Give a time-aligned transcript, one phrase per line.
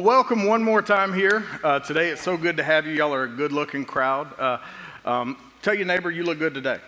[0.00, 2.08] Well, welcome one more time here uh, today.
[2.08, 2.94] It's so good to have you.
[2.94, 4.32] Y'all are a good looking crowd.
[4.40, 4.56] Uh,
[5.04, 6.78] um, tell your neighbor you look good today.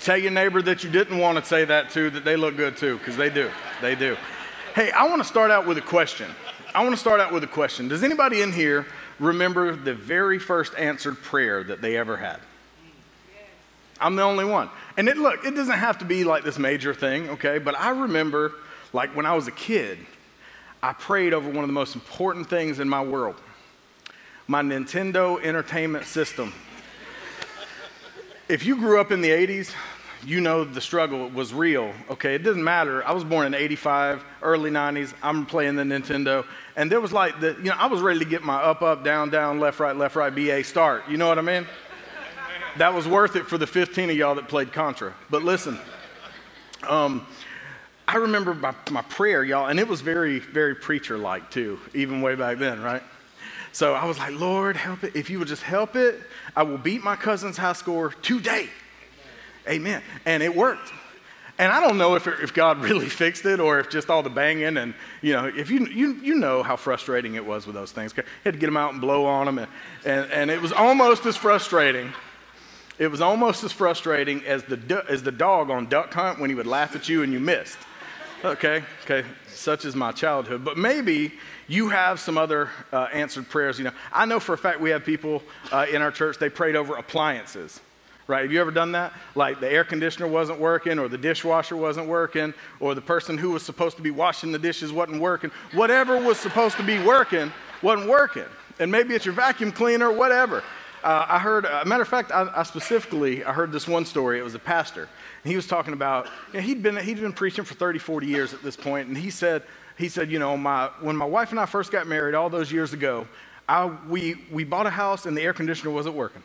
[0.00, 2.76] Tell your neighbor that you didn't want to say that to, that they look good
[2.76, 3.50] too, because they do.
[3.80, 4.18] They do.
[4.74, 6.30] Hey, I want to start out with a question.
[6.74, 7.88] I want to start out with a question.
[7.88, 8.84] Does anybody in here
[9.18, 12.40] remember the very first answered prayer that they ever had?
[13.98, 14.68] I'm the only one.
[14.98, 17.58] And it, look, it doesn't have to be like this major thing, okay?
[17.58, 18.52] But I remember
[18.92, 19.98] like when I was a kid,
[20.82, 23.36] I prayed over one of the most important things in my world
[24.50, 26.54] my Nintendo Entertainment System.
[28.48, 29.74] if you grew up in the 80s,
[30.24, 31.92] you know the struggle was real.
[32.10, 33.06] Okay, it doesn't matter.
[33.06, 35.12] I was born in 85, early 90s.
[35.22, 36.46] I'm playing the Nintendo.
[36.76, 39.04] And there was like the, you know, I was ready to get my up, up,
[39.04, 41.06] down, down, left, right, left, right, BA start.
[41.08, 41.66] You know what I mean?
[42.78, 45.14] That was worth it for the 15 of y'all that played Contra.
[45.28, 45.78] But listen,
[46.88, 47.26] um,
[48.08, 52.22] I remember my, my prayer, y'all, and it was very, very preacher like too, even
[52.22, 53.02] way back then, right?
[53.72, 55.14] So I was like, Lord, help it.
[55.14, 56.18] If you would just help it,
[56.56, 58.70] I will beat my cousin's high score today.
[59.68, 60.02] Amen.
[60.24, 60.90] And it worked.
[61.58, 64.30] And I don't know if, if God really fixed it or if just all the
[64.30, 67.92] banging and, you know, if you, you, you know how frustrating it was with those
[67.92, 68.14] things.
[68.16, 69.58] I had to get them out and blow on them.
[69.58, 69.68] And,
[70.06, 72.14] and, and it was almost as frustrating.
[72.98, 76.56] It was almost as frustrating as the, as the dog on duck hunt when he
[76.56, 77.76] would laugh at you and you missed.
[78.44, 80.64] Okay, okay, such is my childhood.
[80.64, 81.32] But maybe
[81.66, 83.78] you have some other uh, answered prayers.
[83.78, 85.42] You know, I know for a fact we have people
[85.72, 87.80] uh, in our church, they prayed over appliances,
[88.28, 88.42] right?
[88.42, 89.12] Have you ever done that?
[89.34, 93.50] Like the air conditioner wasn't working, or the dishwasher wasn't working, or the person who
[93.50, 95.50] was supposed to be washing the dishes wasn't working.
[95.72, 97.52] Whatever was supposed to be working
[97.82, 98.44] wasn't working.
[98.78, 100.62] And maybe it's your vacuum cleaner, whatever.
[101.02, 104.38] Uh, I heard, a matter of fact, I, I specifically, I heard this one story.
[104.38, 107.32] It was a pastor And he was talking about, you know, he'd, been, he'd been
[107.32, 109.62] preaching for 30, 40 years at this point, and he said,
[109.96, 112.70] he said, you know, my, when my wife and I first got married all those
[112.70, 113.26] years ago,
[113.68, 116.42] I, we, we bought a house and the air conditioner wasn't working.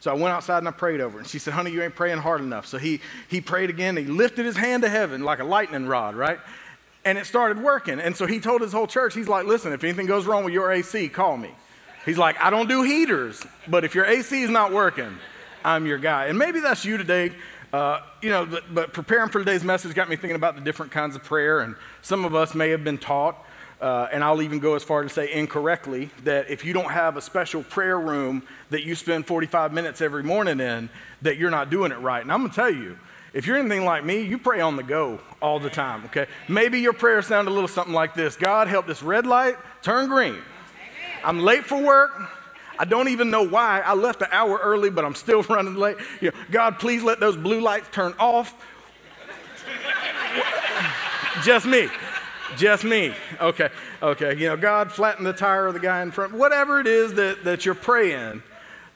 [0.00, 1.22] So I went outside and I prayed over it.
[1.22, 2.66] And she said, honey, you ain't praying hard enough.
[2.66, 3.96] So he, he prayed again.
[3.96, 6.38] He lifted his hand to heaven like a lightning rod, right?
[7.04, 8.00] And it started working.
[8.00, 10.52] And so he told his whole church, he's like, listen, if anything goes wrong with
[10.52, 11.54] your AC, call me.
[12.04, 15.16] He's like, I don't do heaters, but if your AC is not working,
[15.64, 16.26] I'm your guy.
[16.26, 17.32] And maybe that's you today.
[17.72, 20.92] Uh, you know, but, but, preparing for today's message got me thinking about the different
[20.92, 23.44] kinds of prayer, and some of us may have been taught,
[23.80, 27.16] uh, and I'll even go as far to say incorrectly, that if you don't have
[27.16, 30.88] a special prayer room that you spend 45 minutes every morning in,
[31.22, 32.22] that you're not doing it right.
[32.22, 32.96] And I'm gonna tell you,
[33.32, 36.26] if you're anything like me, you pray on the go all the time, okay?
[36.48, 40.08] Maybe your prayers sound a little something like this God, help this red light turn
[40.08, 40.36] green.
[41.24, 42.12] I'm late for work.
[42.78, 43.80] I don't even know why.
[43.80, 45.96] I left an hour early, but I'm still running late.
[46.20, 48.54] You know, God, please let those blue lights turn off.
[51.42, 51.88] Just me.
[52.56, 53.14] Just me.
[53.40, 53.68] Okay.
[54.02, 54.36] Okay.
[54.36, 56.32] You know, God, flatten the tire of the guy in front.
[56.32, 58.42] Whatever it is that, that you're praying,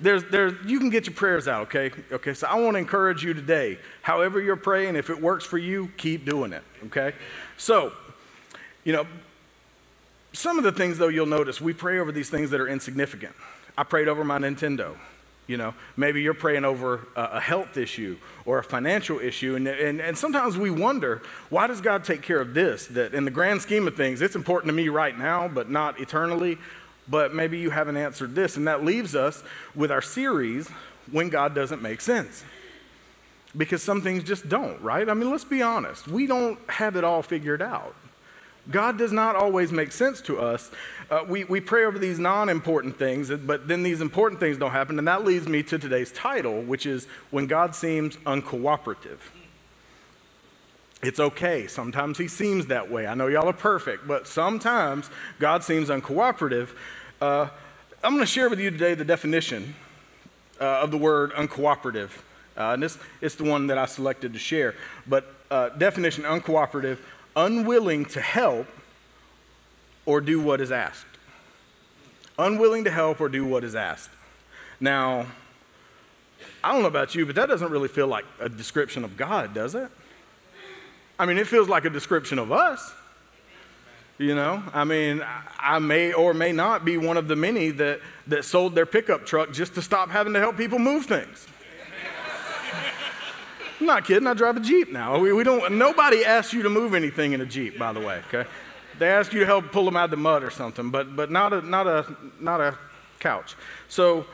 [0.01, 1.91] there's, there's, you can get your prayers out, okay?
[2.13, 3.79] Okay, so I want to encourage you today.
[4.03, 7.15] However you're praying, if it works for you, keep doing it, okay?
[7.57, 7.93] So,
[8.85, 9.07] you know,
[10.39, 13.35] some of the things, though, you'll notice, we pray over these things that are insignificant.
[13.77, 14.95] I prayed over my Nintendo.
[15.49, 19.57] You know, maybe you're praying over a, health issue or a financial issue.
[19.57, 22.87] And, and, and sometimes we wonder, why does God take care of this?
[22.87, 25.99] That in the grand scheme of things, it's important to me right now, but not
[25.99, 26.59] eternally.
[27.09, 28.57] But maybe you haven't answered this.
[28.57, 29.43] And that leaves us
[29.75, 30.69] with our series,
[31.11, 32.45] When God Doesn't Make Sense.
[33.57, 35.09] Because some things just don't, right?
[35.09, 36.07] I mean, let's be honest.
[36.07, 37.97] We don't have it all figured out.
[38.71, 40.71] God does not always make sense to us.
[41.11, 44.73] Uh, we, we pray over these non important things, but then these important things don't
[44.73, 44.99] happen.
[44.99, 49.19] And that leads me to today's title, which is When God Seems Uncooperative.
[51.03, 51.67] It's okay.
[51.67, 53.07] Sometimes He seems that way.
[53.07, 56.69] I know y'all are perfect, but sometimes God seems uncooperative.
[57.21, 57.49] Uh,
[58.05, 59.75] I'm going to share with you today the definition
[60.61, 62.11] uh, of the word uncooperative.
[62.57, 64.75] Uh, and this is the one that I selected to share.
[65.07, 66.99] But uh, definition uncooperative
[67.39, 68.67] unwilling to help
[70.05, 71.07] or do what is asked.
[72.37, 74.11] Unwilling to help or do what is asked.
[74.81, 75.27] Now,
[76.63, 79.55] I don't know about you, but that doesn't really feel like a description of God,
[79.55, 79.89] does it?
[81.19, 82.93] I mean, it feels like a description of us.
[84.19, 85.25] You know, I mean,
[85.61, 89.27] I may or may not be one of the many that, that sold their pickup
[89.27, 91.47] truck just to stop having to help people move things.
[93.81, 94.27] I'm not kidding.
[94.27, 95.19] I drive a Jeep now.
[95.19, 98.23] We, we don't, nobody asks you to move anything in a Jeep, by the way,
[98.29, 98.49] okay?
[98.99, 101.31] They ask you to help pull them out of the mud or something, but, but
[101.31, 102.77] not, a, not, a, not a
[103.21, 103.55] couch.
[103.89, 104.27] So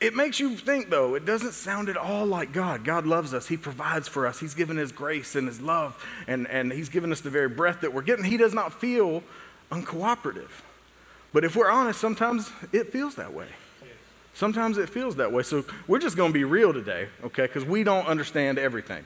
[0.00, 2.84] it makes you think, though, it doesn't sound at all like God.
[2.84, 3.48] God loves us.
[3.48, 4.40] He provides for us.
[4.40, 7.80] He's given His grace and His love, and, and He's given us the very breath
[7.80, 8.24] that we're getting.
[8.24, 9.22] He does not feel
[9.70, 10.50] uncooperative.
[11.32, 13.48] But if we're honest, sometimes it feels that way.
[14.40, 15.42] Sometimes it feels that way.
[15.42, 17.42] So we're just going to be real today, okay?
[17.42, 19.04] Because we don't understand everything.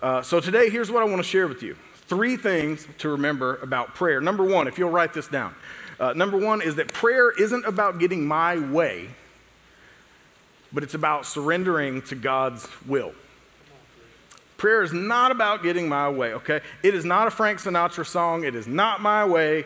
[0.00, 1.76] Uh, so today, here's what I want to share with you
[2.06, 4.20] three things to remember about prayer.
[4.20, 5.56] Number one, if you'll write this down,
[5.98, 9.10] uh, number one is that prayer isn't about getting my way,
[10.72, 13.12] but it's about surrendering to God's will.
[14.56, 16.60] Prayer is not about getting my way, okay?
[16.84, 18.44] It is not a Frank Sinatra song.
[18.44, 19.64] It is not my way.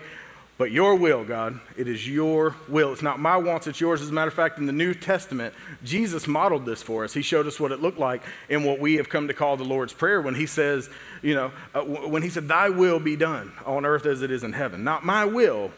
[0.56, 2.92] But your will, God, it is your will.
[2.92, 4.00] It's not my wants, it's yours.
[4.00, 5.52] As a matter of fact, in the New Testament,
[5.82, 7.12] Jesus modeled this for us.
[7.12, 9.64] He showed us what it looked like in what we have come to call the
[9.64, 10.88] Lord's Prayer when he says,
[11.22, 14.44] you know, uh, when he said, Thy will be done on earth as it is
[14.44, 14.84] in heaven.
[14.84, 15.72] Not my will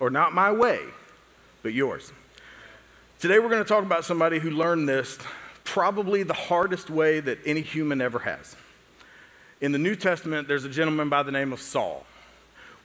[0.00, 0.80] or not my way,
[1.62, 2.12] but yours.
[3.20, 5.18] Today we're going to talk about somebody who learned this
[5.62, 8.56] probably the hardest way that any human ever has.
[9.60, 12.04] In the New Testament, there's a gentleman by the name of Saul.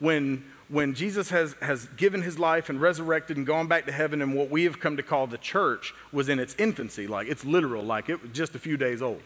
[0.00, 4.22] When when Jesus has, has given his life and resurrected and gone back to heaven,
[4.22, 7.44] and what we have come to call the church was in its infancy, like it's
[7.44, 9.22] literal, like it was just a few days old.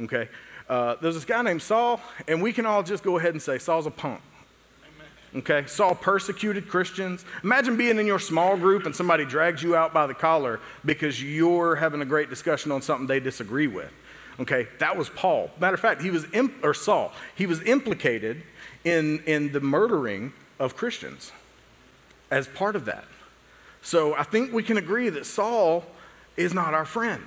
[0.00, 0.28] Okay?
[0.68, 3.58] Uh, there's this guy named Saul, and we can all just go ahead and say
[3.58, 4.20] Saul's a punk.
[5.34, 5.64] Okay?
[5.66, 7.24] Saul persecuted Christians.
[7.42, 11.22] Imagine being in your small group and somebody drags you out by the collar because
[11.22, 13.90] you're having a great discussion on something they disagree with.
[14.40, 14.68] Okay?
[14.78, 15.50] That was Paul.
[15.58, 18.42] Matter of fact, he was, imp- or Saul, he was implicated
[18.84, 20.32] in, in the murdering
[20.62, 21.32] of Christians
[22.30, 23.04] as part of that.
[23.82, 25.84] So I think we can agree that Saul
[26.36, 27.24] is not our friend.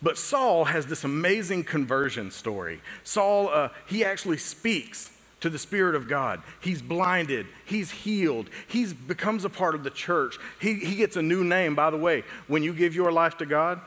[0.00, 2.80] But Saul has this amazing conversion story.
[3.02, 5.10] Saul, uh, he actually speaks
[5.40, 6.42] to the Spirit of God.
[6.60, 10.38] He's blinded, he's healed, he becomes a part of the church.
[10.60, 11.74] He, he gets a new name.
[11.74, 13.80] By the way, when you give your life to God,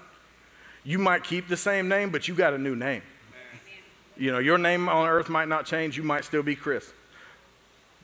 [0.84, 3.02] you might keep the same name, but you got a new name.
[4.18, 6.92] You know, your name on earth might not change, you might still be Chris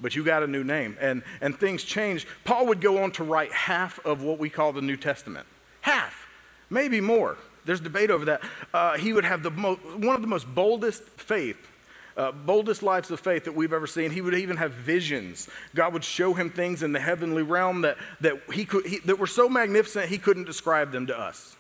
[0.04, 0.98] but you got a new name.
[1.00, 2.28] And, and things changed.
[2.44, 5.48] Paul would go on to write half of what we call the New Testament.
[5.82, 6.28] Half,
[6.70, 7.38] maybe more.
[7.66, 8.42] There's debate over that.
[8.74, 11.70] Uh, he would have the mo- one of the most boldest faith,
[12.18, 14.12] uh, boldest lives of faith that we've ever seen.
[14.12, 15.48] He would even have visions.
[15.74, 19.18] God would show him things in the heavenly realm that, that, he could, he, that
[19.18, 21.56] were so magnificent he couldn't describe them to us.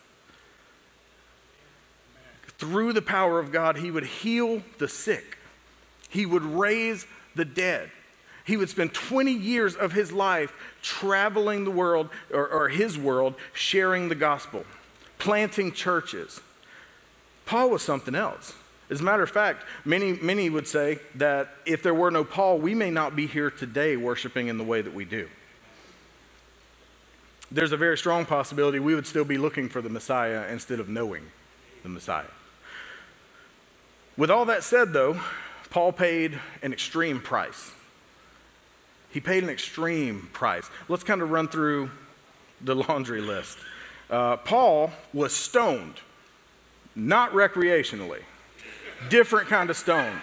[2.57, 5.37] Through the power of God, he would heal the sick,
[6.09, 7.89] he would raise the dead.
[8.45, 13.35] He would spend 20 years of his life traveling the world, or, or, his world,
[13.53, 14.65] sharing the gospel,
[15.17, 16.41] planting churches.
[17.45, 18.53] Paul was something else.
[18.89, 22.59] As a matter of fact, many, many would say that if there were no Paul,
[22.59, 25.29] we may not be here today worshiping in the way that we do.
[27.49, 30.89] There's a very strong possibility we would still be looking for the Messiah instead of
[30.89, 31.23] knowing
[31.83, 32.25] the Messiah.
[34.17, 35.19] With all that said, though,
[35.69, 37.71] Paul paid an extreme price
[39.13, 40.69] he paid an extreme price.
[40.89, 41.91] Let's kind of run through
[42.61, 43.57] the laundry list.
[44.09, 45.95] Uh, Paul was stoned,
[46.95, 48.21] not recreationally,
[49.09, 50.21] different kind of stoned.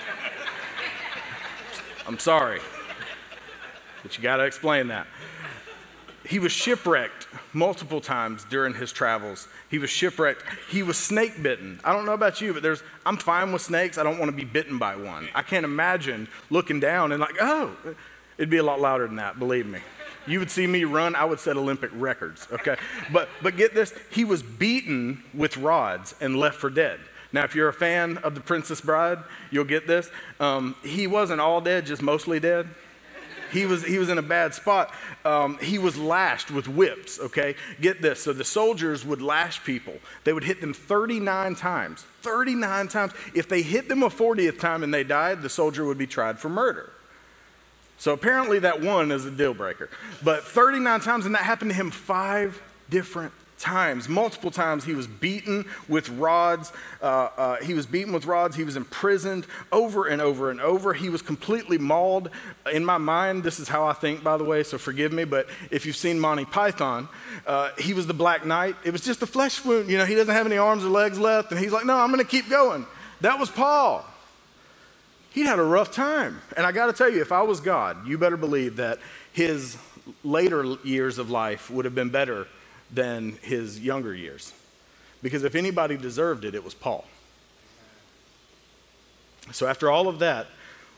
[2.06, 2.60] I'm sorry,
[4.02, 5.06] but you got to explain that.
[6.26, 9.48] He was shipwrecked multiple times during his travels.
[9.70, 10.44] He was shipwrecked.
[10.68, 11.80] He was snake bitten.
[11.84, 13.98] I don't know about you, but there's I'm fine with snakes.
[13.98, 15.28] I don't want to be bitten by one.
[15.34, 17.74] I can't imagine looking down and like, oh,
[18.40, 19.80] It'd be a lot louder than that, believe me.
[20.26, 22.76] You would see me run, I would set Olympic records, okay?
[23.12, 27.00] But, but get this, he was beaten with rods and left for dead.
[27.34, 29.18] Now, if you're a fan of The Princess Bride,
[29.50, 30.10] you'll get this.
[30.40, 32.66] Um, he wasn't all dead, just mostly dead.
[33.52, 34.90] He was, he was in a bad spot.
[35.22, 37.56] Um, he was lashed with whips, okay?
[37.78, 38.22] Get this.
[38.22, 39.98] So the soldiers would lash people.
[40.24, 42.06] They would hit them 39 times.
[42.22, 43.12] 39 times.
[43.34, 46.38] If they hit them a 40th time and they died, the soldier would be tried
[46.38, 46.90] for murder.
[48.00, 49.90] So apparently that one is a deal breaker.
[50.24, 54.08] But 39 times, and that happened to him five different times.
[54.08, 56.72] Multiple times he was beaten with rods.
[57.02, 58.56] Uh, uh, he was beaten with rods.
[58.56, 60.94] He was imprisoned over and over and over.
[60.94, 62.30] He was completely mauled.
[62.72, 65.46] In my mind, this is how I think, by the way, so forgive me, but
[65.70, 67.06] if you've seen Monty Python,
[67.46, 68.76] uh, he was the Black Knight.
[68.82, 69.90] It was just a flesh wound.
[69.90, 72.10] You know, he doesn't have any arms or legs left, and he's like, no, I'm
[72.10, 72.86] going to keep going.
[73.20, 74.06] That was Paul.
[75.30, 76.40] He'd had a rough time.
[76.56, 78.98] And I got to tell you, if I was God, you better believe that
[79.32, 79.76] his
[80.24, 82.46] later years of life would have been better
[82.92, 84.52] than his younger years.
[85.22, 87.04] Because if anybody deserved it, it was Paul.
[89.52, 90.46] So after all of that,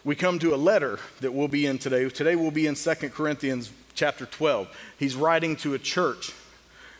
[0.04, 2.08] we come to a letter that we'll be in today.
[2.08, 4.68] Today we'll be in 2 Corinthians chapter 12.
[4.98, 6.32] He's writing to a church,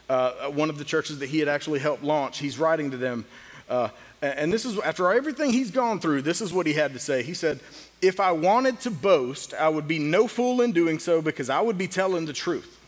[0.08, 2.38] uh, one of the churches that he had actually helped launch.
[2.38, 3.24] He's writing to them.
[3.68, 3.88] Uh,
[4.22, 7.22] and this is after everything he's gone through, this is what he had to say.
[7.22, 7.58] He said,
[8.00, 11.60] If I wanted to boast, I would be no fool in doing so because I
[11.60, 12.78] would be telling the truth.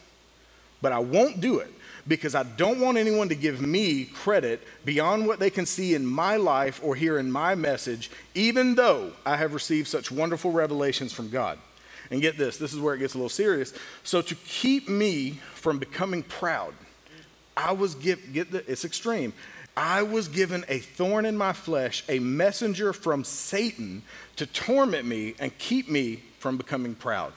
[0.81, 1.73] But I won't do it
[2.07, 6.07] because I don't want anyone to give me credit beyond what they can see in
[6.07, 11.13] my life or hear in my message, even though I have received such wonderful revelations
[11.13, 11.59] from God.
[12.11, 13.73] And get this, this is where it gets a little serious.
[14.05, 16.75] So, to keep me from becoming proud,
[17.57, 19.33] I was given, get the, it's extreme.
[19.77, 24.03] I was given a thorn in my flesh, a messenger from Satan
[24.37, 27.33] to torment me and keep me from becoming proud.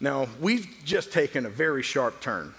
[0.00, 2.54] Now, we've just taken a very sharp turn.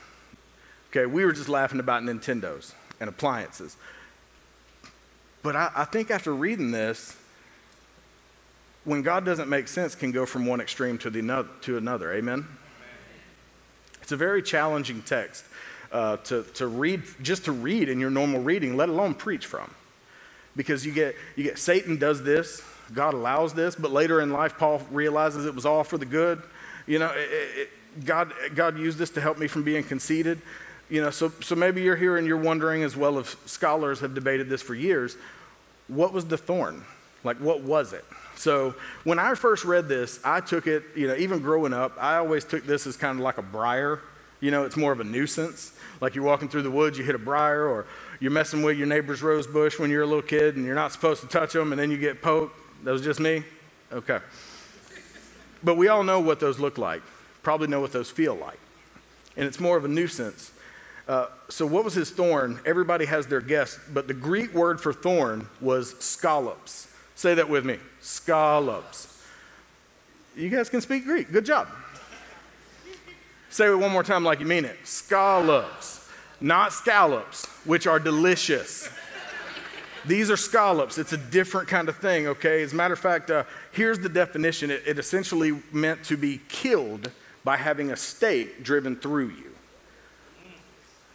[0.92, 3.76] Okay, we were just laughing about Nintendos and appliances.
[5.42, 7.18] But I, I think after reading this,
[8.84, 12.14] when God doesn't make sense, can go from one extreme to, the to another.
[12.14, 12.46] Amen?
[14.02, 15.46] It's a very challenging text
[15.92, 19.74] uh, to, to read, just to read in your normal reading, let alone preach from.
[20.56, 22.62] Because you get, you get Satan does this,
[22.94, 26.42] God allows this, but later in life, Paul realizes it was all for the good.
[26.88, 27.70] You know, it, it,
[28.06, 30.42] God, God used this to help me from being conceited.
[30.90, 34.14] You know, so, so maybe you're here and you're wondering, as well as scholars have
[34.14, 35.16] debated this for years,
[35.88, 36.84] what was the thorn?
[37.24, 38.04] Like, what was it?
[38.36, 42.18] So when I first read this, I took it, you know, even growing up, I
[42.18, 44.02] always took this as kind of like a briar.
[44.42, 45.72] You know, it's more of a nuisance.
[46.02, 47.86] Like you're walking through the woods, you hit a briar, or
[48.20, 50.92] you're messing with your neighbor's rose bush when you're a little kid and you're not
[50.92, 52.58] supposed to touch them, and then you get poked.
[52.84, 53.44] That was just me?
[53.94, 54.20] Okay.
[55.64, 57.04] But we all know what those look like,
[57.44, 58.60] probably know what those feel like.
[59.38, 60.52] And it's more of a nuisance.
[61.08, 62.60] Uh, so, what was his thorn?
[62.66, 66.88] Everybody has their guess, but the Greek word for thorn was scallops.
[67.16, 69.08] Say that with me scallops.
[70.36, 71.32] You guys can speak Greek.
[71.32, 71.68] Good job.
[73.52, 74.78] Say it one more time like you mean it.
[74.86, 78.90] Scallops, not scallops, which are delicious.
[80.06, 80.98] These are scallops.
[80.98, 82.64] It's a different kind of thing, okay?
[82.64, 83.44] As a matter of fact, uh,
[83.74, 87.12] here's the definition it, it essentially meant to be killed
[87.44, 89.52] by having a stake driven through you.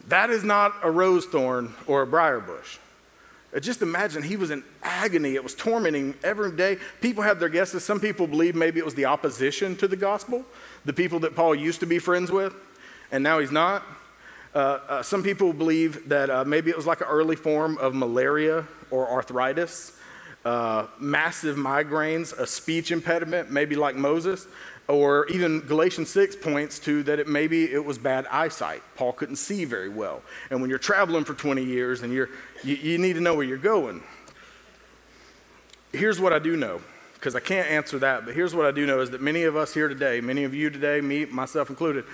[0.07, 2.77] That is not a rose thorn or a briar bush.
[3.55, 5.35] Uh, just imagine he was in agony.
[5.35, 6.77] It was tormenting every day.
[7.01, 7.83] People have their guesses.
[7.83, 10.45] Some people believe maybe it was the opposition to the gospel,
[10.85, 12.53] the people that Paul used to be friends with,
[13.11, 13.83] and now he's not.
[14.53, 17.93] Uh, uh, some people believe that uh, maybe it was like an early form of
[17.93, 19.97] malaria or arthritis,
[20.45, 24.47] uh, massive migraines, a speech impediment, maybe like Moses,
[24.87, 28.81] or even Galatians 6 points to that it maybe it was bad eyesight.
[28.95, 30.21] Paul couldn't see very well.
[30.49, 32.29] And when you're traveling for 20 years and you're,
[32.63, 34.01] you, you need to know where you're going.
[35.91, 36.81] Here's what I do know,
[37.15, 39.55] because I can't answer that, but here's what I do know is that many of
[39.55, 42.05] us here today, many of you today, me, myself included,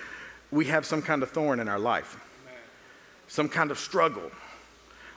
[0.50, 2.18] we have some kind of thorn in our life,
[3.28, 4.30] some kind of struggle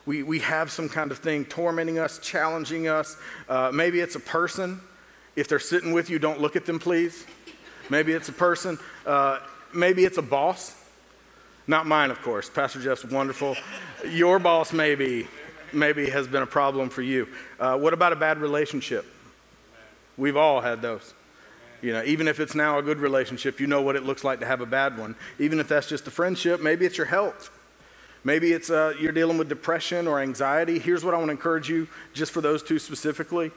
[0.08, 3.18] we, we have some kind of thing tormenting us, challenging us.
[3.50, 4.80] Uh, maybe it's a person.
[5.38, 7.24] If they're sitting with you, don't look at them, please.
[7.92, 8.80] Maybe it's a person.
[9.06, 9.38] Uh,
[9.72, 10.76] maybe it's a boss.
[11.68, 12.50] Not mine, of course.
[12.50, 13.56] Pastor Jeff's wonderful.
[14.10, 15.28] Your boss, maybe,
[15.72, 17.28] maybe has been a problem for you.
[17.60, 19.06] Uh, what about a bad relationship?
[20.18, 21.14] We've all had those.
[21.84, 24.40] You know, even if it's now a good relationship, you know what it looks like
[24.40, 25.16] to have a bad one.
[25.38, 27.52] Even if that's just a friendship, maybe it's your health.
[28.24, 30.80] Maybe it's uh, you're dealing with depression or anxiety.
[30.80, 33.52] Here's what I want to encourage you, just for those two specifically.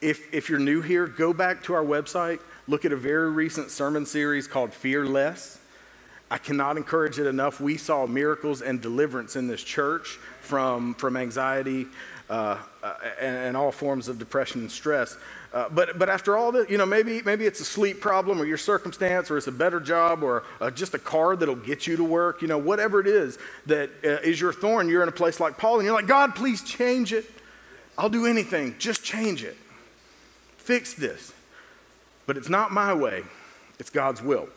[0.00, 3.70] If, if you're new here, go back to our website, look at a very recent
[3.70, 5.58] sermon series called Fear Less.
[6.30, 7.60] I cannot encourage it enough.
[7.60, 11.86] We saw miracles and deliverance in this church from, from anxiety
[12.28, 15.16] uh, uh, and, and, all forms of depression and stress.
[15.52, 18.44] Uh, but, but after all that, you know, maybe, maybe it's a sleep problem or
[18.44, 21.96] your circumstance or it's a better job or uh, just a car that'll get you
[21.96, 25.12] to work, you know, whatever it is that uh, is your thorn, you're in a
[25.12, 27.24] place like Paul and you're like, God, please change it.
[27.96, 29.56] I'll do anything, just change it.
[30.66, 31.32] Fix this.
[32.26, 33.22] But it's not my way,
[33.78, 34.48] it's God's will.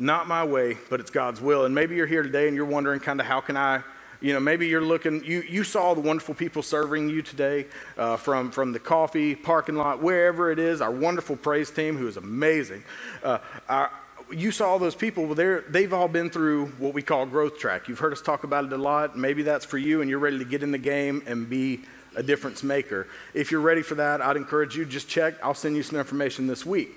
[0.00, 1.64] Not my way, but it's God's will.
[1.64, 3.82] And maybe you're here today and you're wondering, kind of, how can I
[4.20, 7.66] you know, maybe you're looking, you, you saw the wonderful people serving you today
[7.96, 12.08] uh, from, from the coffee, parking lot, wherever it is, our wonderful praise team who
[12.08, 12.82] is amazing.
[13.22, 13.92] Uh, our,
[14.32, 17.88] you saw those people, well, they've all been through what we call growth track.
[17.88, 19.16] You've heard us talk about it a lot.
[19.16, 21.80] Maybe that's for you and you're ready to get in the game and be
[22.16, 23.06] a difference maker.
[23.34, 25.34] If you're ready for that, I'd encourage you just check.
[25.42, 26.90] I'll send you some information this week.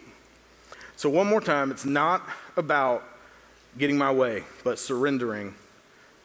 [0.96, 2.28] So, one more time, it's not
[2.58, 3.04] about
[3.78, 5.56] getting my way, but surrendering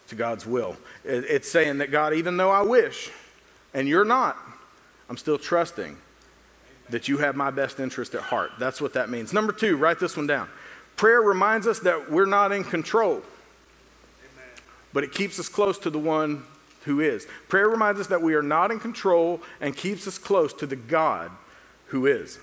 [0.09, 0.77] to God's will.
[1.05, 3.11] It's saying that God, even though I wish,
[3.75, 4.37] and you're not,
[5.09, 5.97] I'm still trusting
[6.91, 8.53] that you have my best interest at heart.
[8.59, 9.33] That's what that means.
[9.33, 10.49] Number two, write this one down.
[10.97, 13.25] Prayer reminds us that we're not in control, Amen.
[14.93, 16.45] but it keeps us close to the one
[16.87, 17.27] who is.
[17.49, 20.77] Prayer reminds us that we are not in control and keeps us close to the
[20.77, 21.31] God
[21.89, 22.39] who is.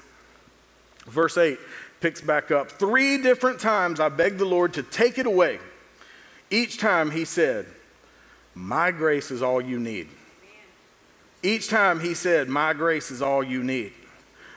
[1.05, 1.57] Verse 8
[2.01, 2.69] picks back up.
[2.71, 5.59] Three different times I begged the Lord to take it away.
[6.51, 7.65] Each time he said,
[8.53, 10.09] My grace is all you need.
[11.41, 13.93] Each time he said, My grace is all you need.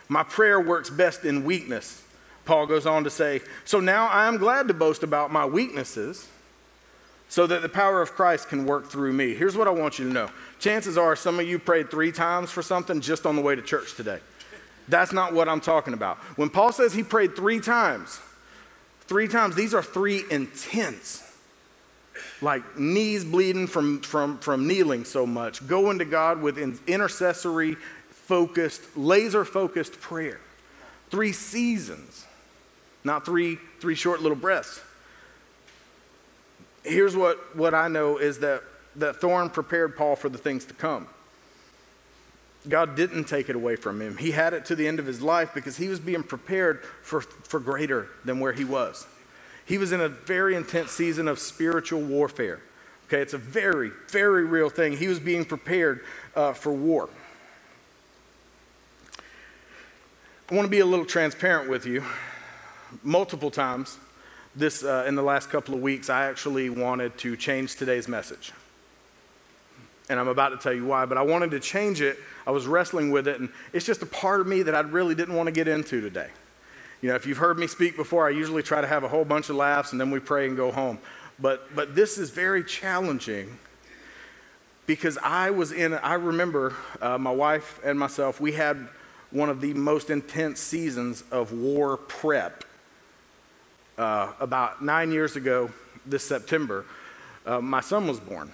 [0.09, 2.03] My prayer works best in weakness.
[2.45, 6.29] Paul goes on to say, So now I am glad to boast about my weaknesses
[7.29, 9.35] so that the power of Christ can work through me.
[9.35, 12.51] Here's what I want you to know chances are some of you prayed three times
[12.51, 14.21] for something just on the way to church today.
[14.89, 16.19] That's not what I'm talking about.
[16.37, 18.21] When Paul says he prayed three times,
[19.03, 21.23] three times, these are three intense,
[22.41, 27.75] like knees bleeding from, from, from kneeling so much, going to God with intercessory,
[28.11, 30.41] focused, laser focused prayer.
[31.11, 32.25] Three seasons,
[33.03, 34.81] not three, three short little breaths
[36.87, 38.63] here's what, what I know is that,
[38.97, 41.09] that Thorn prepared Paul for the things to come.
[42.69, 44.17] God didn't take it away from him.
[44.17, 47.21] He had it to the end of his life because he was being prepared for,
[47.21, 49.07] for greater than where he was.
[49.65, 52.61] He was in a very intense season of spiritual warfare.
[53.07, 54.97] Okay, it's a very, very real thing.
[54.97, 57.09] He was being prepared uh, for war.
[60.51, 62.05] I want to be a little transparent with you.
[63.03, 63.99] Multiple times,
[64.57, 68.53] this uh, in the last couple of weeks, I actually wanted to change today's message.
[70.09, 72.19] And I'm about to tell you why, but I wanted to change it.
[72.47, 75.15] I was wrestling with it, and it's just a part of me that I really
[75.15, 76.31] didn't want to get into today.
[77.03, 79.25] You know, if you've heard me speak before, I usually try to have a whole
[79.25, 80.99] bunch of laughs and then we pray and go home.
[81.39, 83.59] But, but this is very challenging
[84.87, 88.89] because I was in, I remember uh, my wife and myself, we had
[89.31, 92.65] one of the most intense seasons of war prep
[93.99, 95.71] uh, about nine years ago
[96.05, 96.85] this September,
[97.47, 98.51] uh, my son was born.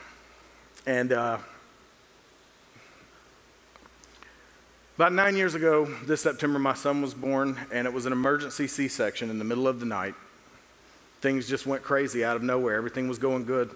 [0.87, 1.39] And uh,
[4.97, 8.67] about nine years ago this September, my son was born, and it was an emergency
[8.67, 10.15] C section in the middle of the night.
[11.21, 12.77] Things just went crazy out of nowhere.
[12.77, 13.71] Everything was going good.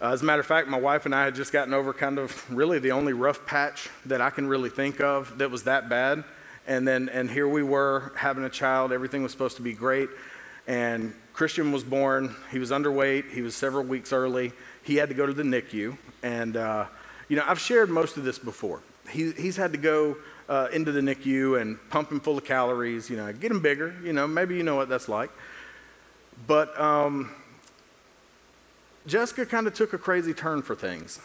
[0.00, 2.20] Uh, as a matter of fact, my wife and I had just gotten over kind
[2.20, 5.88] of really the only rough patch that I can really think of that was that
[5.88, 6.22] bad
[6.68, 8.92] and then and here we were having a child.
[8.92, 10.08] Everything was supposed to be great.
[10.68, 12.36] And christian was born.
[12.52, 13.30] He was underweight.
[13.30, 14.52] He was several weeks early.
[14.84, 16.86] He had to go to the nicu and uh,
[17.28, 18.80] you know i've shared most of this before.
[19.10, 23.10] He, he's had to go uh, into the nicu and pump him full of calories
[23.10, 25.30] you know get him bigger you know maybe you know what that's like.
[26.46, 27.30] But um,
[29.06, 31.18] jessica kind of took a crazy turn for things.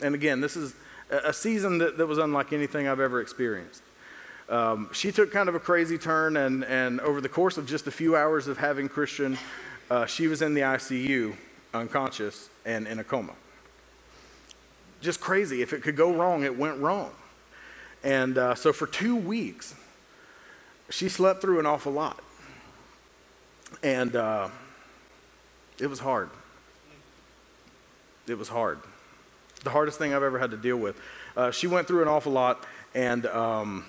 [0.00, 0.74] And again this is
[1.10, 3.82] a season that, that was unlike anything i've ever experienced
[4.50, 7.86] um, she took kind of a crazy turn, and, and over the course of just
[7.86, 9.38] a few hours of having Christian,
[9.90, 11.36] uh, she was in the ICU,
[11.72, 13.32] unconscious, and in a coma.
[15.00, 15.62] Just crazy.
[15.62, 17.12] If it could go wrong, it went wrong.
[18.02, 19.74] And uh, so for two weeks,
[20.90, 22.20] she slept through an awful lot.
[23.84, 24.48] And uh,
[25.78, 26.28] it was hard.
[28.26, 28.80] It was hard.
[29.62, 31.00] The hardest thing I've ever had to deal with.
[31.36, 33.84] Uh, she went through an awful lot, and um,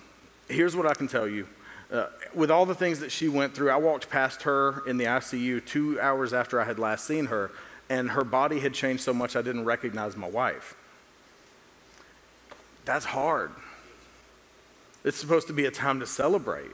[0.52, 1.48] here's what I can tell you.
[1.92, 5.06] Uh, with all the things that she went through, I walked past her in the
[5.06, 7.52] ICU two hours after I had last seen her,
[7.90, 10.76] and her body had changed so much I didn't recognize my wife.
[12.86, 13.52] That's hard.
[15.04, 16.72] It's supposed to be a time to celebrate.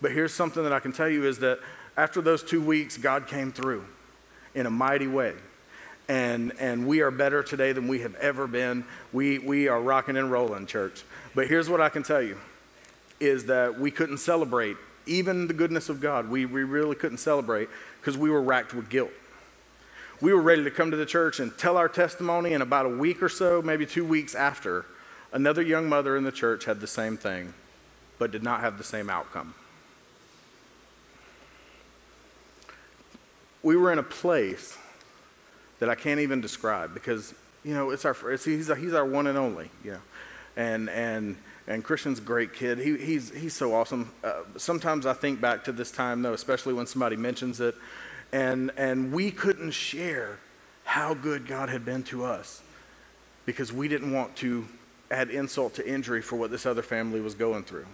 [0.00, 1.58] But here's something that I can tell you is that
[1.96, 3.84] after those two weeks, God came through
[4.54, 5.34] in a mighty way.
[6.08, 8.84] And, and we are better today than we have ever been.
[9.12, 11.02] We, we are rocking and rolling, church.
[11.34, 12.38] But here's what I can tell you
[13.20, 14.76] is that we couldn't celebrate
[15.06, 16.28] even the goodness of God.
[16.28, 17.68] We, we really couldn't celebrate
[18.00, 19.12] because we were racked with guilt.
[20.20, 22.90] We were ready to come to the church and tell our testimony, and about a
[22.90, 24.86] week or so, maybe two weeks after,
[25.32, 27.52] another young mother in the church had the same thing,
[28.18, 29.54] but did not have the same outcome.
[33.62, 34.78] We were in a place
[35.80, 39.04] that I can't even describe because, you know, it's our, it's, he's, our, he's our
[39.04, 40.00] one and only, you know.
[40.56, 42.78] And, and and Christian's a great kid.
[42.78, 44.12] He, he's, he's so awesome.
[44.22, 47.74] Uh, sometimes I think back to this time, though, especially when somebody mentions it,
[48.32, 50.38] and, and we couldn't share
[50.84, 52.62] how good God had been to us.
[53.46, 54.66] because we didn't want to
[55.10, 57.86] add insult to injury for what this other family was going through.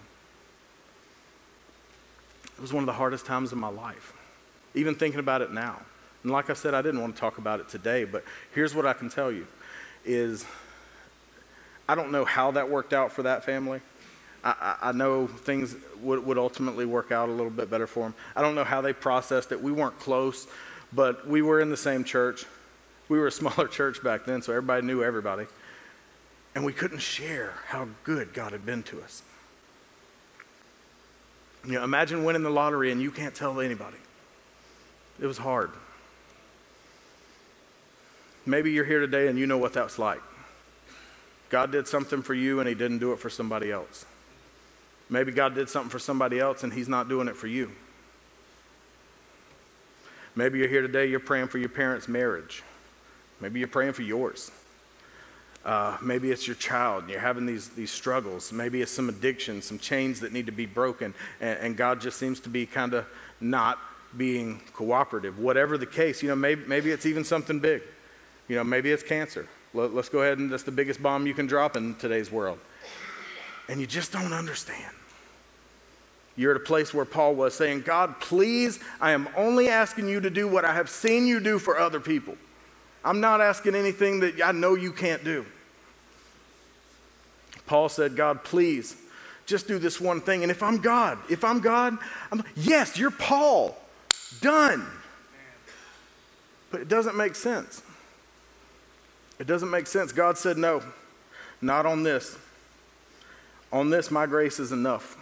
[2.57, 4.15] It was one of the hardest times of my life,
[4.75, 5.81] even thinking about it now.
[6.23, 8.87] And like I said, I didn't want to talk about it today, but here's what
[8.87, 9.47] I can tell you
[10.05, 10.45] is
[11.89, 13.81] I don't know how that worked out for that family.
[14.45, 18.15] I, I, know things would, would ultimately work out a little bit better for them.
[18.35, 19.63] I don't know how they processed it.
[19.63, 20.49] We weren't close,
[20.93, 22.45] but we were in the same church.
[23.09, 25.47] We were a smaller church back then, so everybody knew everybody.
[26.55, 29.23] And we couldn't share how good God had been to us.
[31.65, 33.97] You know, imagine winning the lottery and you can't tell anybody.
[35.21, 35.71] It was hard.
[38.45, 40.21] Maybe you're here today and you know what that's like.
[41.53, 44.07] God did something for you and he didn't do it for somebody else.
[45.11, 47.71] Maybe God did something for somebody else and He's not doing it for you.
[50.35, 52.63] Maybe you're here today, you're praying for your parents' marriage.
[53.39, 54.51] Maybe you're praying for yours.
[55.67, 58.51] Uh, maybe it's your child and you're having these, these struggles.
[58.51, 61.13] Maybe it's some addiction, some chains that need to be broken,
[61.43, 63.05] and, and God just seems to be kind of
[63.39, 63.79] not
[64.17, 65.39] being cooperative.
[65.39, 67.83] Whatever the case, you know, maybe, maybe it's even something big.
[68.49, 69.47] You know, maybe it's cancer.
[69.75, 72.59] Let, let's go ahead and that's the biggest bomb you can drop in today's world.
[73.69, 74.95] And you just don't understand.
[76.37, 80.21] You're at a place where Paul was saying, God, please, I am only asking you
[80.21, 82.37] to do what I have seen you do for other people.
[83.05, 85.45] I'm not asking anything that I know you can't do.
[87.67, 88.97] Paul said, God, please,
[89.47, 90.43] just do this one thing.
[90.43, 91.99] And if I'm God, if I'm God,
[92.31, 93.77] I'm, yes, you're Paul.
[94.41, 94.87] Done.
[96.71, 97.83] But it doesn't make sense.
[99.43, 100.13] It doesn't make sense.
[100.13, 100.85] God said, no,
[101.61, 102.39] not on this.
[103.73, 105.17] On this, my grace is enough.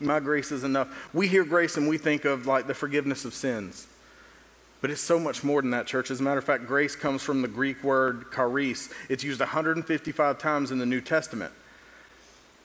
[0.00, 1.10] My grace is enough.
[1.12, 3.86] We hear grace and we think of like the forgiveness of sins.
[4.80, 6.10] But it's so much more than that, church.
[6.10, 8.88] As a matter of fact, grace comes from the Greek word charis.
[9.10, 11.52] It's used 155 times in the New Testament.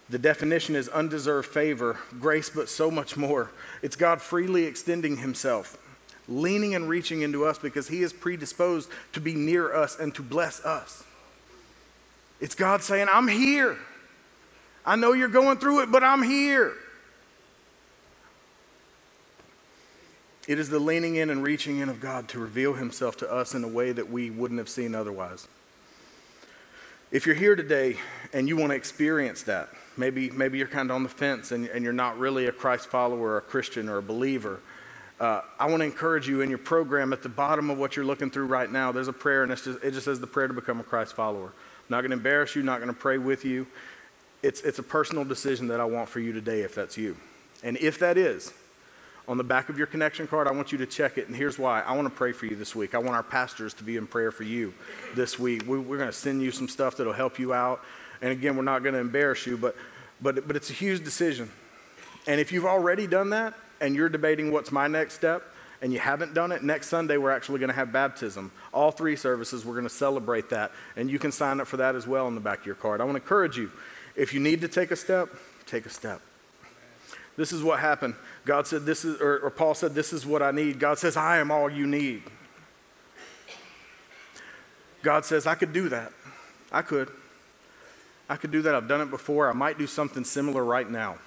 [0.07, 3.51] The definition is undeserved favor, grace, but so much more.
[3.81, 5.77] It's God freely extending Himself,
[6.27, 10.21] leaning and reaching into us because He is predisposed to be near us and to
[10.21, 11.03] bless us.
[12.39, 13.77] It's God saying, I'm here.
[14.85, 16.73] I know you're going through it, but I'm here.
[20.47, 23.55] It is the leaning in and reaching in of God to reveal himself to us
[23.55, 25.47] in a way that we wouldn't have seen otherwise.
[27.11, 27.97] If you're here today
[28.31, 31.67] and you want to experience that, maybe, maybe you're kind of on the fence and,
[31.67, 34.59] and you're not really a Christ follower or a Christian or a believer,
[35.19, 38.05] uh, I want to encourage you in your program at the bottom of what you're
[38.05, 40.53] looking through right now, there's a prayer and just, it just says the prayer to
[40.53, 41.47] become a Christ follower.
[41.47, 43.65] I'm not going to embarrass you, not going to pray with you.
[44.43, 47.15] It's, it's a personal decision that I want for you today if that's you.
[47.63, 48.53] And if that is,
[49.27, 51.27] on the back of your connection card, I want you to check it.
[51.27, 52.93] And here's why I want to pray for you this week.
[52.93, 54.73] I want our pastors to be in prayer for you
[55.15, 55.63] this week.
[55.65, 57.81] We, are going to send you some stuff that'll help you out.
[58.21, 59.75] And again, we're not going to embarrass you, but,
[60.21, 61.49] but, but it's a huge decision.
[62.27, 65.43] And if you've already done that and you're debating what's my next step,
[65.81, 68.51] and you haven't done it, next Sunday we're actually going to have baptism.
[68.73, 70.71] All three services, we're going to celebrate that.
[70.95, 73.01] And you can sign up for that as well on the back of your card.
[73.01, 73.71] I want to encourage you
[74.15, 75.29] if you need to take a step,
[75.65, 76.21] take a step.
[77.37, 78.15] This is what happened.
[78.45, 80.79] God said, This is, or, or Paul said, This is what I need.
[80.79, 82.23] God says, I am all you need.
[85.03, 86.11] God says, I could do that.
[86.71, 87.09] I could.
[88.27, 88.73] I could do that.
[88.73, 89.49] I've done it before.
[89.49, 91.17] I might do something similar right now.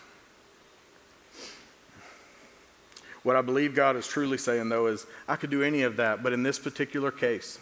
[3.29, 6.23] What I believe God is truly saying, though, is I could do any of that,
[6.23, 7.59] but in this particular case,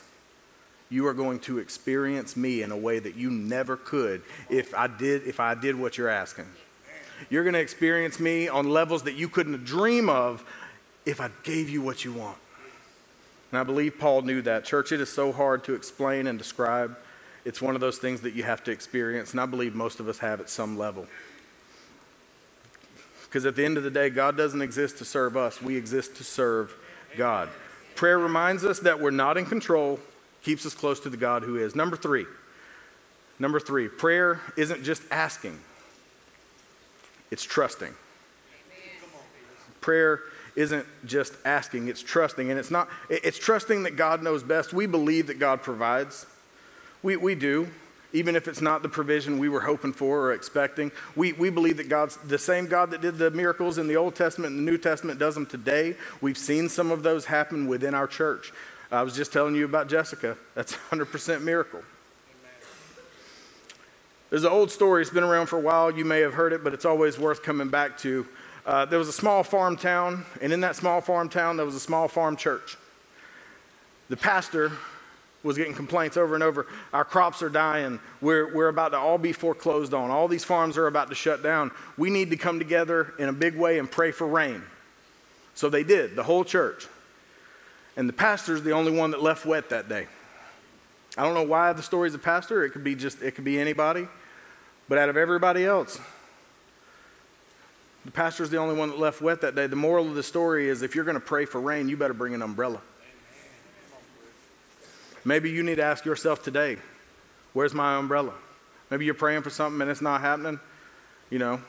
[0.91, 4.87] you are going to experience me in a way that you never could if I
[4.87, 6.47] did, if I did what you're asking.
[7.31, 10.45] You're going to experience me on levels that you couldn't dream of
[11.05, 12.39] if I gave you what you want.
[13.51, 14.65] And I believe Paul knew that.
[14.65, 16.97] Church, it is so hard to explain and describe.
[17.45, 20.09] It's one of those things that you have to experience, and I believe most of
[20.09, 21.09] us have at some level.
[23.27, 26.17] Because at the end of the day, God doesn't exist to serve us, we exist
[26.17, 26.75] to serve
[27.17, 27.49] God.
[27.95, 30.01] Prayer reminds us that we're not in control,
[30.43, 31.75] keeps us close to the God who is.
[31.75, 32.27] Number three,
[33.39, 35.59] number three, prayer isn't just asking,
[37.31, 37.95] it's trusting.
[39.81, 40.21] Prayer
[40.57, 42.51] isn't just asking, it's trusting.
[42.51, 44.73] And it's not, it's trusting that God knows best.
[44.73, 46.27] We believe that God provides.
[47.03, 47.69] We, we do,
[48.13, 50.93] even if it's not the provision we were hoping for or expecting.
[51.15, 54.15] We, we believe that God's the same God that did the miracles in the Old
[54.15, 55.97] Testament and the New Testament does them today.
[56.21, 58.53] We've seen some of those happen within our church.
[58.91, 60.37] I was just telling you about Jessica.
[60.55, 61.83] That's 100% miracle.
[64.31, 65.91] There's an old story, it's been around for a while.
[65.91, 68.27] You may have heard it, but it's always worth coming back to.
[68.65, 71.77] Uh, there was a small farm town, and in that small farm town, there was
[71.77, 72.77] a small farm church.
[74.09, 74.73] The pastor
[75.47, 76.67] was getting complaints over and over.
[76.93, 78.01] Our crops are dying.
[78.21, 80.11] We're, we're about to all be foreclosed on.
[80.11, 81.71] All these farms are about to shut down.
[81.97, 84.63] We need to come together in a big way and pray for rain.
[85.55, 86.87] So they did, the whole church.
[87.97, 90.07] And the pastor's the only one that left wet that day.
[91.17, 92.65] I don't know why the story's a pastor.
[92.65, 94.07] It could be just, it could be anybody.
[94.89, 95.99] But out of everybody else,
[98.05, 99.67] the pastor's the only one that left wet that day.
[99.67, 102.15] The moral of the story is if you're going to pray for rain, you better
[102.15, 102.81] bring an umbrella.
[105.27, 106.77] Maybe you need to ask yourself today,
[107.53, 108.33] where's my umbrella?
[108.91, 110.61] Maybe you're praying for something and it's not happening.
[111.31, 111.61] You know,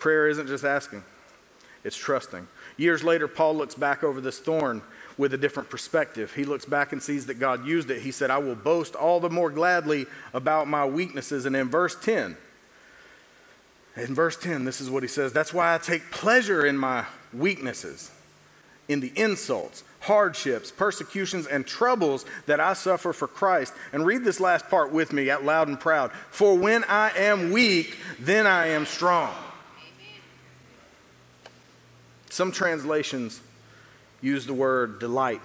[0.00, 1.04] prayer isn't just asking,
[1.84, 2.48] it's trusting.
[2.76, 4.82] Years later, Paul looks back over this thorn
[5.18, 6.34] with a different perspective.
[6.34, 8.02] He looks back and sees that God used it.
[8.02, 11.46] He said, I will boast all the more gladly about my weaknesses.
[11.46, 12.36] And in verse 10,
[13.96, 17.04] in verse 10, this is what he says That's why I take pleasure in my
[17.32, 18.10] weaknesses,
[18.88, 23.74] in the insults hardships, persecutions, and troubles that I suffer for Christ.
[23.92, 26.10] And read this last part with me out loud and proud.
[26.30, 29.32] For when I am weak, then I am strong.
[32.30, 33.40] Some translations
[34.22, 35.40] use the word delight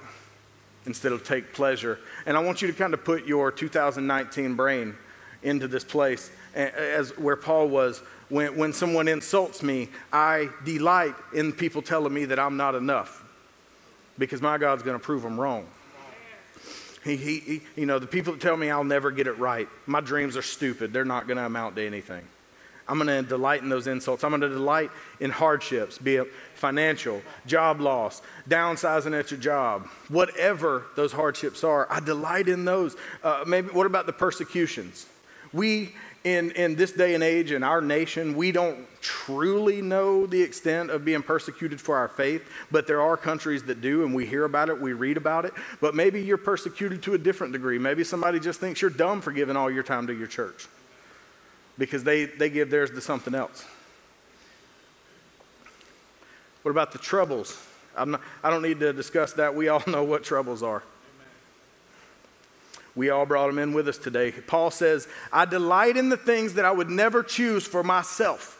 [0.85, 1.99] instead of take pleasure.
[2.25, 4.95] And I want you to kind of put your 2019 brain
[5.41, 8.01] into this place as where Paul was.
[8.29, 13.24] When, when someone insults me, I delight in people telling me that I'm not enough
[14.17, 15.65] because my God's going to prove them wrong.
[17.03, 19.67] He, he, he, you know, the people that tell me I'll never get it right,
[19.85, 20.91] my dreams are stupid.
[20.91, 22.23] They're not going to amount to anything.
[22.87, 24.23] I'm going to delight in those insults.
[24.23, 29.87] I'm going to delight in hardships, be it financial, job loss, downsizing at your job,
[30.07, 31.87] whatever those hardships are.
[31.89, 32.95] I delight in those.
[33.23, 35.07] Uh, maybe what about the persecutions?
[35.51, 35.93] We
[36.25, 40.89] in, in this day and age in our nation, we don't truly know the extent
[40.89, 44.43] of being persecuted for our faith, but there are countries that do, and we hear
[44.43, 45.53] about it, we read about it.
[45.79, 47.77] But maybe you're persecuted to a different degree.
[47.77, 50.67] Maybe somebody just thinks you're dumb for giving all your time to your church
[51.77, 53.63] because they, they give theirs to something else.
[56.63, 57.55] What about the troubles?
[57.95, 59.53] Not, I don't need to discuss that.
[59.53, 60.81] We all know what troubles are.
[62.95, 64.31] We all brought them in with us today.
[64.31, 68.53] Paul says, I delight in the things that I would never choose for myself.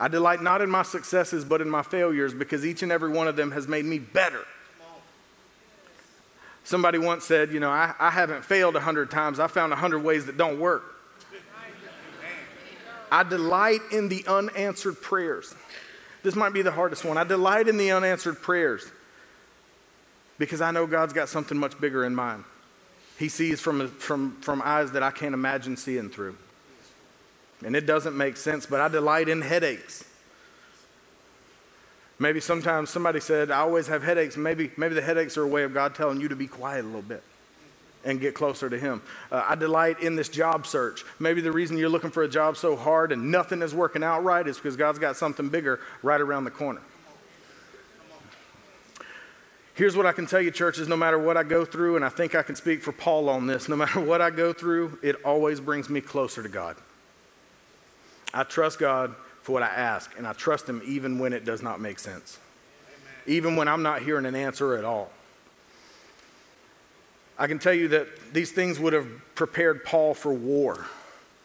[0.00, 3.28] I delight not in my successes, but in my failures because each and every one
[3.28, 4.44] of them has made me better.
[6.64, 9.76] Somebody once said, You know, I, I haven't failed a hundred times, I found a
[9.76, 10.96] hundred ways that don't work.
[13.10, 15.54] I delight in the unanswered prayers.
[16.22, 17.16] This might be the hardest one.
[17.16, 18.90] I delight in the unanswered prayers
[20.38, 22.44] because I know God's got something much bigger in mind.
[23.18, 26.36] He sees from, from, from eyes that I can't imagine seeing through.
[27.64, 30.04] And it doesn't make sense, but I delight in headaches.
[32.20, 34.36] Maybe sometimes somebody said, I always have headaches.
[34.36, 36.86] Maybe, maybe the headaches are a way of God telling you to be quiet a
[36.86, 37.22] little bit
[38.04, 39.02] and get closer to Him.
[39.30, 41.04] Uh, I delight in this job search.
[41.18, 44.24] Maybe the reason you're looking for a job so hard and nothing is working out
[44.24, 46.80] right is because God's got something bigger right around the corner.
[49.78, 52.08] Here's what I can tell you, churches no matter what I go through, and I
[52.08, 55.14] think I can speak for Paul on this, no matter what I go through, it
[55.24, 56.74] always brings me closer to God.
[58.34, 61.62] I trust God for what I ask, and I trust Him even when it does
[61.62, 62.40] not make sense,
[62.88, 63.38] Amen.
[63.38, 65.12] even when I'm not hearing an answer at all.
[67.38, 70.86] I can tell you that these things would have prepared Paul for war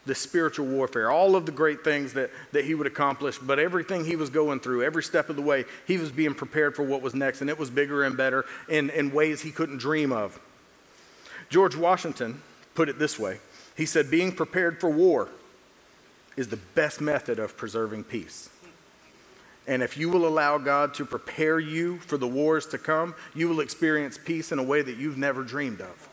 [0.05, 4.03] the spiritual warfare, all of the great things that, that he would accomplish, but everything
[4.03, 7.01] he was going through, every step of the way, he was being prepared for what
[7.01, 10.39] was next, and it was bigger and better in, in ways he couldn't dream of.
[11.49, 12.41] George Washington
[12.75, 13.39] put it this way
[13.77, 15.29] He said, Being prepared for war
[16.35, 18.49] is the best method of preserving peace.
[19.65, 23.47] And if you will allow God to prepare you for the wars to come, you
[23.47, 26.09] will experience peace in a way that you've never dreamed of.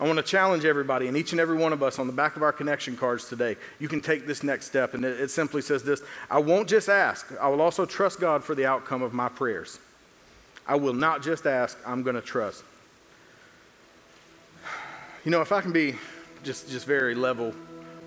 [0.00, 2.36] I want to challenge everybody and each and every one of us on the back
[2.36, 3.56] of our connection cards today.
[3.80, 6.88] You can take this next step, and it, it simply says this I won't just
[6.88, 9.78] ask, I will also trust God for the outcome of my prayers.
[10.66, 12.62] I will not just ask, I'm going to trust.
[15.24, 15.96] You know, if I can be
[16.44, 17.54] just, just very level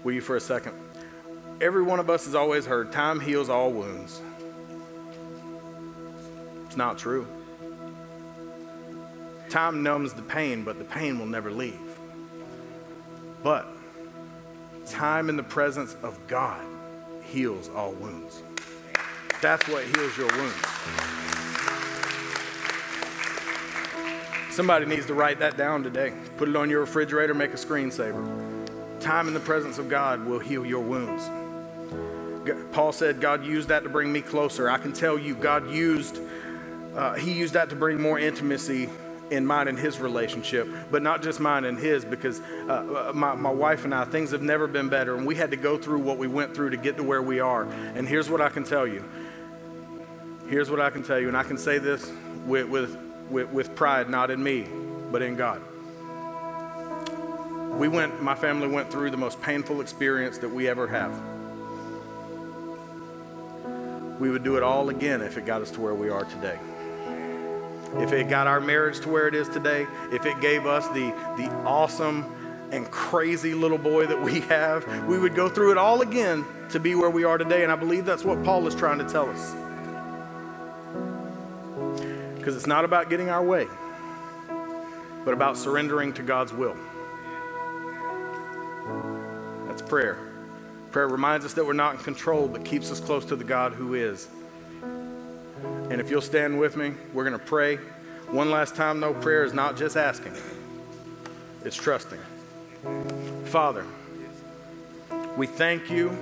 [0.03, 0.73] with you for a second,
[1.59, 4.21] every one of us has always heard time heals all wounds.
[6.67, 7.27] It's not true.
[9.51, 11.77] Time numbs the pain, but the pain will never leave.
[13.43, 13.67] But
[14.85, 16.65] time in the presence of God
[17.21, 18.43] heals all wounds.
[19.41, 20.55] That's what heals your wounds.
[24.51, 26.13] Somebody needs to write that down today.
[26.37, 28.23] Put it on your refrigerator, make a screensaver.
[29.01, 31.29] Time in the presence of God will heal your wounds.
[32.71, 34.69] Paul said, God used that to bring me closer.
[34.69, 36.21] I can tell you, God used
[36.95, 38.89] uh, he used that to bring more intimacy
[39.31, 43.33] in mine and his relationship, but not just mine and his, because uh, uh, my,
[43.33, 45.99] my wife and I, things have never been better, and we had to go through
[45.99, 47.63] what we went through to get to where we are.
[47.95, 49.03] And here's what I can tell you.
[50.49, 52.11] Here's what I can tell you, and I can say this
[52.45, 52.97] with, with,
[53.29, 54.67] with, with pride, not in me,
[55.11, 55.61] but in God.
[57.79, 61.11] We went, my family went through the most painful experience that we ever have.
[64.19, 66.59] We would do it all again if it got us to where we are today
[67.97, 71.09] if it got our marriage to where it is today, if it gave us the,
[71.37, 72.25] the awesome
[72.71, 76.79] and crazy little boy that we have, we would go through it all again to
[76.79, 77.63] be where we are today.
[77.63, 79.53] And I believe that's what Paul is trying to tell us.
[82.37, 83.67] Because it's not about getting our way,
[85.25, 86.75] but about surrendering to God's will.
[89.67, 90.17] That's prayer.
[90.91, 93.73] Prayer reminds us that we're not in control, but keeps us close to the God
[93.73, 94.27] who is.
[95.91, 97.75] And if you'll stand with me, we're going to pray.
[98.29, 100.33] One last time, no prayer is not just asking,
[101.65, 102.19] it's trusting.
[103.43, 103.85] Father,
[105.35, 106.17] we thank you.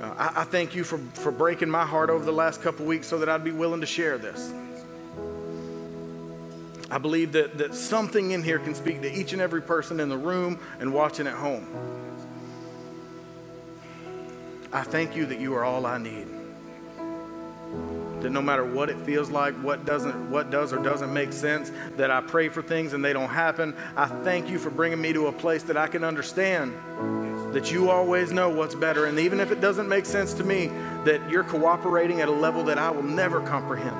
[0.00, 3.06] Uh, I, I, thank you for, for breaking my heart over the last couple weeks
[3.06, 4.52] so that I'd be willing to share this.
[6.90, 10.08] I believe that, that something in here can speak to each and every person in
[10.08, 11.64] the room and watching at home.
[14.72, 16.26] I thank you that you are all I need
[18.24, 21.70] that no matter what it feels like, what doesn't, what does or doesn't make sense,
[21.98, 23.76] that I pray for things and they don't happen.
[23.96, 26.74] I thank you for bringing me to a place that I can understand
[27.52, 29.04] that you always know what's better.
[29.04, 30.68] And even if it doesn't make sense to me,
[31.04, 33.96] that you're cooperating at a level that I will never comprehend.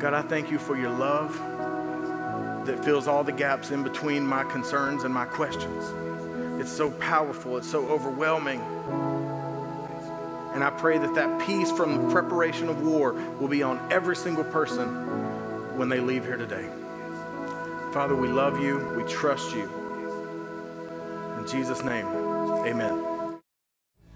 [0.00, 1.34] God, I thank you for your love
[2.64, 5.84] that fills all the gaps in between my concerns and my questions.
[6.58, 8.62] It's so powerful, it's so overwhelming.
[10.60, 14.14] And I pray that that peace from the preparation of war will be on every
[14.14, 14.88] single person
[15.78, 16.68] when they leave here today.
[17.94, 18.76] Father, we love you.
[18.94, 19.62] We trust you.
[21.38, 23.38] In Jesus' name, amen.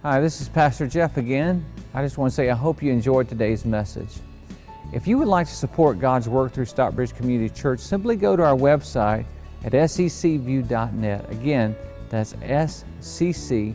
[0.03, 1.65] Hi, this is Pastor Jeff again.
[1.95, 4.11] I just want to say I hope you enjoyed today's message.
[4.93, 8.43] If you would like to support God's work through Stockbridge Community Church, simply go to
[8.43, 9.25] our website
[9.65, 11.31] at sccview.net.
[11.31, 11.75] Again,
[12.11, 12.35] that's
[13.01, 13.75] sccview.net